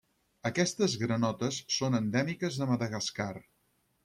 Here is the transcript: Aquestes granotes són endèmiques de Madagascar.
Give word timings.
Aquestes 0.49 0.95
granotes 1.01 1.59
són 1.75 1.99
endèmiques 2.01 2.59
de 2.63 2.69
Madagascar. 2.73 3.31